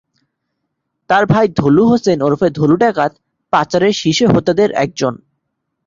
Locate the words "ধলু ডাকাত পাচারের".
2.51-3.93